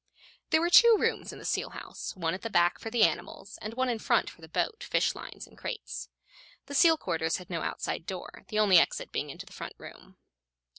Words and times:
There 0.49 0.61
were 0.61 0.71
two 0.71 0.95
rooms 0.99 1.31
in 1.31 1.37
the 1.37 1.45
seal 1.45 1.69
house, 1.69 2.15
one 2.15 2.33
at 2.33 2.41
the 2.41 2.49
back 2.49 2.79
for 2.79 2.89
the 2.89 3.03
animals, 3.03 3.59
and 3.61 3.75
one 3.75 3.87
in 3.87 3.99
front 3.99 4.31
for 4.31 4.41
the 4.41 4.47
boat, 4.49 4.83
fish 4.83 5.13
lines 5.13 5.45
and 5.45 5.55
crates. 5.55 6.09
The 6.65 6.73
seal 6.73 6.97
quarters 6.97 7.37
had 7.37 7.51
no 7.51 7.61
outside 7.61 8.07
door, 8.07 8.43
the 8.47 8.57
only 8.57 8.79
exit 8.79 9.11
being 9.11 9.29
into 9.29 9.45
the 9.45 9.53
front 9.53 9.75
room. 9.77 10.17